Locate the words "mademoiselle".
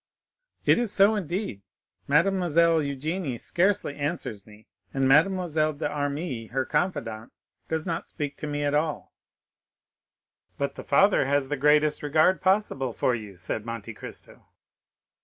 2.07-2.79, 5.07-5.73